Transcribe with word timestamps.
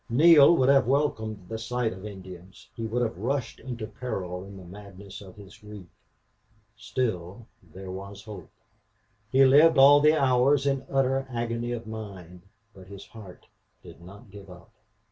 Neale 0.09 0.55
would 0.57 0.69
have 0.69 0.87
welcomed 0.87 1.45
the 1.47 1.59
sight 1.59 1.93
of 1.93 2.07
Indians; 2.07 2.69
he 2.75 2.87
would 2.87 3.03
have 3.03 3.19
rushed 3.19 3.59
into 3.59 3.85
peril 3.85 4.43
in 4.43 4.57
the 4.57 4.63
madness 4.65 5.21
of 5.21 5.35
his 5.35 5.55
grief. 5.59 5.85
Still, 6.75 7.45
there 7.61 7.91
was 7.91 8.23
hope! 8.23 8.49
He 9.31 9.45
lived 9.45 9.77
all 9.77 9.99
the 9.99 10.17
hours 10.19 10.65
in 10.65 10.87
utter 10.89 11.27
agony 11.29 11.71
of 11.71 11.85
mind, 11.85 12.41
but 12.73 12.87
his 12.87 13.05
heart 13.05 13.45
did 13.83 14.01
not 14.01 14.31
give 14.31 14.49
up. 14.49 14.71